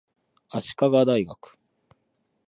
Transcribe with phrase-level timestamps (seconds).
[0.49, 1.55] 足利大学